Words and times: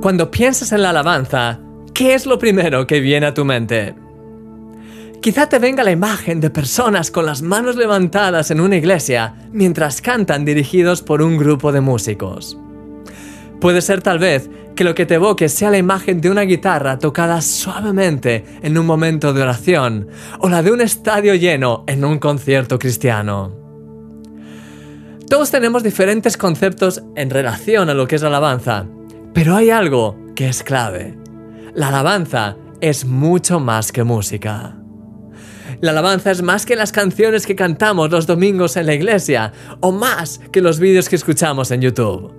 Cuando 0.00 0.30
piensas 0.30 0.72
en 0.72 0.80
la 0.82 0.90
alabanza, 0.90 1.60
¿qué 1.92 2.14
es 2.14 2.24
lo 2.24 2.38
primero 2.38 2.86
que 2.86 3.00
viene 3.00 3.26
a 3.26 3.34
tu 3.34 3.44
mente? 3.44 3.94
Quizá 5.20 5.46
te 5.46 5.58
venga 5.58 5.84
la 5.84 5.90
imagen 5.90 6.40
de 6.40 6.48
personas 6.48 7.10
con 7.10 7.26
las 7.26 7.42
manos 7.42 7.76
levantadas 7.76 8.50
en 8.50 8.62
una 8.62 8.76
iglesia 8.76 9.34
mientras 9.52 10.00
cantan 10.00 10.46
dirigidos 10.46 11.02
por 11.02 11.20
un 11.20 11.36
grupo 11.36 11.70
de 11.70 11.82
músicos. 11.82 12.56
Puede 13.60 13.82
ser 13.82 14.00
tal 14.00 14.18
vez 14.18 14.48
que 14.74 14.84
lo 14.84 14.94
que 14.94 15.04
te 15.04 15.16
evoque 15.16 15.50
sea 15.50 15.70
la 15.70 15.76
imagen 15.76 16.22
de 16.22 16.30
una 16.30 16.42
guitarra 16.42 16.98
tocada 16.98 17.42
suavemente 17.42 18.46
en 18.62 18.78
un 18.78 18.86
momento 18.86 19.34
de 19.34 19.42
oración 19.42 20.08
o 20.38 20.48
la 20.48 20.62
de 20.62 20.72
un 20.72 20.80
estadio 20.80 21.34
lleno 21.34 21.84
en 21.86 22.06
un 22.06 22.18
concierto 22.18 22.78
cristiano. 22.78 23.54
Todos 25.28 25.50
tenemos 25.50 25.82
diferentes 25.82 26.38
conceptos 26.38 27.02
en 27.16 27.28
relación 27.28 27.90
a 27.90 27.94
lo 27.94 28.08
que 28.08 28.16
es 28.16 28.22
alabanza, 28.22 28.86
pero 29.32 29.56
hay 29.56 29.70
algo 29.70 30.16
que 30.34 30.48
es 30.48 30.62
clave. 30.62 31.16
La 31.74 31.88
alabanza 31.88 32.56
es 32.80 33.04
mucho 33.04 33.60
más 33.60 33.92
que 33.92 34.04
música. 34.04 34.76
La 35.80 35.92
alabanza 35.92 36.30
es 36.30 36.42
más 36.42 36.66
que 36.66 36.76
las 36.76 36.92
canciones 36.92 37.46
que 37.46 37.56
cantamos 37.56 38.10
los 38.10 38.26
domingos 38.26 38.76
en 38.76 38.86
la 38.86 38.94
iglesia 38.94 39.52
o 39.80 39.92
más 39.92 40.40
que 40.52 40.60
los 40.60 40.78
vídeos 40.78 41.08
que 41.08 41.16
escuchamos 41.16 41.70
en 41.70 41.80
YouTube. 41.80 42.34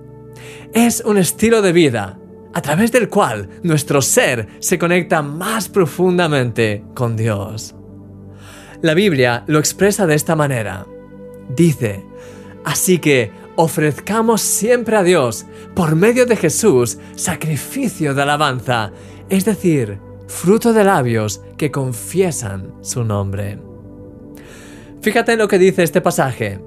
Es 0.73 1.01
un 1.05 1.17
estilo 1.17 1.61
de 1.61 1.71
vida 1.71 2.19
a 2.53 2.61
través 2.61 2.91
del 2.91 3.09
cual 3.09 3.49
nuestro 3.63 4.01
ser 4.01 4.47
se 4.59 4.77
conecta 4.77 5.21
más 5.21 5.69
profundamente 5.69 6.83
con 6.93 7.15
Dios. 7.15 7.75
La 8.81 8.93
Biblia 8.93 9.43
lo 9.47 9.59
expresa 9.59 10.05
de 10.05 10.15
esta 10.15 10.35
manera. 10.35 10.85
Dice, 11.55 12.05
así 12.63 12.99
que 12.99 13.31
ofrezcamos 13.55 14.41
siempre 14.41 14.95
a 14.95 15.03
Dios, 15.03 15.45
por 15.75 15.95
medio 15.95 16.25
de 16.25 16.35
Jesús, 16.35 16.97
sacrificio 17.15 18.13
de 18.13 18.21
alabanza, 18.21 18.91
es 19.29 19.45
decir, 19.45 19.99
fruto 20.27 20.73
de 20.73 20.83
labios 20.83 21.41
que 21.57 21.71
confiesan 21.71 22.73
su 22.81 23.03
nombre. 23.03 23.59
Fíjate 25.01 25.33
en 25.33 25.39
lo 25.39 25.47
que 25.47 25.59
dice 25.59 25.83
este 25.83 26.01
pasaje. 26.01 26.59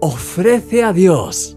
Ofrece 0.00 0.82
a 0.82 0.92
Dios. 0.92 1.56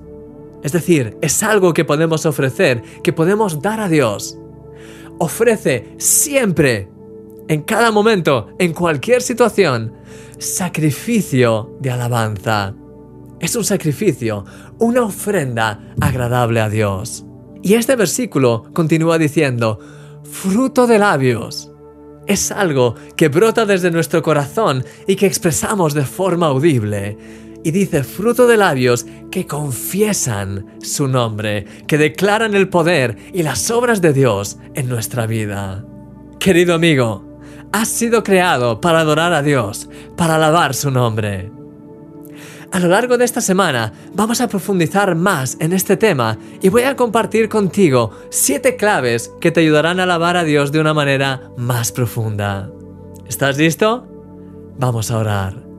Es 0.64 0.72
decir, 0.72 1.18
es 1.22 1.42
algo 1.42 1.74
que 1.74 1.86
podemos 1.86 2.26
ofrecer, 2.26 2.82
que 3.04 3.14
podemos 3.14 3.62
dar 3.62 3.80
a 3.80 3.90
Dios. 3.90 4.38
Ofrece 5.18 5.96
siempre, 5.98 6.90
en 7.48 7.64
cada 7.64 7.92
momento, 7.92 8.50
en 8.60 8.74
cualquier 8.74 9.22
situación, 9.22 9.94
sacrificio 10.38 11.76
de 11.80 11.92
alabanza. 11.92 12.76
Es 13.40 13.56
un 13.56 13.64
sacrificio, 13.64 14.44
una 14.80 15.04
ofrenda 15.04 15.80
agradable 16.02 16.60
a 16.60 16.70
Dios. 16.70 17.26
Y 17.64 17.76
este 17.76 17.96
versículo 17.96 18.66
continúa 18.74 19.18
diciendo, 19.18 19.80
fruto 20.24 20.88
de 20.88 21.00
labios. 21.00 21.72
Es 22.28 22.52
algo 22.52 22.96
que 23.16 23.30
brota 23.30 23.66
desde 23.66 23.92
nuestro 23.92 24.22
corazón 24.22 24.84
y 25.08 25.16
que 25.16 25.26
expresamos 25.26 25.94
de 25.94 26.04
forma 26.04 26.48
audible. 26.48 27.18
Y 27.64 27.72
dice 27.72 28.04
fruto 28.04 28.46
de 28.46 28.58
labios 28.58 29.06
que 29.32 29.48
confiesan 29.48 30.78
su 30.82 31.08
nombre, 31.08 31.66
que 31.88 31.98
declaran 31.98 32.56
el 32.56 32.70
poder 32.70 33.18
y 33.34 33.44
las 33.44 33.72
obras 33.72 34.02
de 34.02 34.14
Dios 34.14 34.58
en 34.76 34.88
nuestra 34.88 35.26
vida. 35.28 35.86
Querido 36.40 36.74
amigo, 36.74 37.40
has 37.74 37.90
sido 37.90 38.24
creado 38.24 38.80
para 38.80 39.02
adorar 39.02 39.34
a 39.34 39.42
Dios, 39.42 39.90
para 40.16 40.36
alabar 40.36 40.74
su 40.74 40.92
nombre. 40.92 41.59
A 42.72 42.80
lo 42.80 42.88
largo 42.88 43.18
de 43.18 43.26
esta 43.26 43.42
semana 43.42 43.94
vamos 44.14 44.42
a 44.42 44.48
profundizar 44.48 45.16
más 45.16 45.58
en 45.60 45.74
este 45.74 45.98
tema 45.98 46.38
y 46.62 46.70
voy 46.70 46.84
a 46.84 46.96
compartir 46.96 47.50
contigo 47.50 48.12
siete 48.30 48.76
claves 48.76 49.34
que 49.42 49.50
te 49.50 49.62
ayudarán 49.62 50.00
a 50.00 50.04
alabar 50.04 50.38
a 50.38 50.44
Dios 50.44 50.72
de 50.72 50.80
una 50.80 50.94
manera 50.94 51.50
más 51.58 51.92
profunda. 51.92 52.70
¿Estás 53.28 53.58
listo? 53.58 54.08
Vamos 54.78 55.10
a 55.10 55.18
orar. 55.18 55.70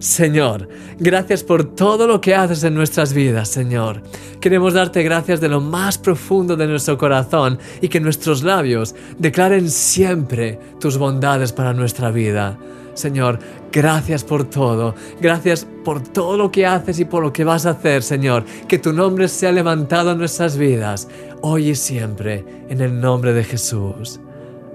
Señor, 0.00 0.68
gracias 0.98 1.44
por 1.44 1.76
todo 1.76 2.08
lo 2.08 2.20
que 2.20 2.34
haces 2.34 2.64
en 2.64 2.74
nuestras 2.74 3.12
vidas, 3.12 3.48
Señor. 3.48 4.02
Queremos 4.40 4.74
darte 4.74 5.04
gracias 5.04 5.40
de 5.40 5.48
lo 5.48 5.60
más 5.60 5.96
profundo 5.96 6.56
de 6.56 6.66
nuestro 6.66 6.98
corazón 6.98 7.60
y 7.80 7.88
que 7.88 8.00
nuestros 8.00 8.42
labios 8.42 8.96
declaren 9.16 9.70
siempre 9.70 10.58
tus 10.80 10.98
bondades 10.98 11.52
para 11.52 11.72
nuestra 11.72 12.10
vida. 12.10 12.58
Señor, 12.94 13.38
gracias 13.70 14.24
por 14.24 14.44
todo. 14.44 14.94
Gracias 15.20 15.66
por 15.84 16.02
todo 16.02 16.36
lo 16.36 16.50
que 16.50 16.66
haces 16.66 17.00
y 17.00 17.04
por 17.04 17.22
lo 17.22 17.32
que 17.32 17.44
vas 17.44 17.66
a 17.66 17.70
hacer, 17.70 18.02
Señor. 18.02 18.44
Que 18.68 18.78
tu 18.78 18.92
nombre 18.92 19.28
sea 19.28 19.52
levantado 19.52 20.12
en 20.12 20.18
nuestras 20.18 20.56
vidas, 20.56 21.08
hoy 21.40 21.70
y 21.70 21.74
siempre, 21.74 22.44
en 22.68 22.80
el 22.80 23.00
nombre 23.00 23.32
de 23.32 23.44
Jesús. 23.44 24.20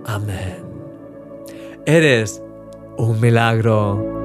Amén. 0.05 0.63
Eres 1.85 2.41
un 2.97 3.21
milagro. 3.21 4.16